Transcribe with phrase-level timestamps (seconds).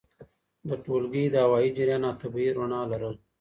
[0.67, 3.15] د ټولګي د هوايي جریان او طبیعي رؤڼا لرل!